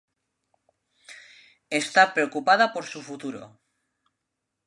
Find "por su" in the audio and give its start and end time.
2.73-3.03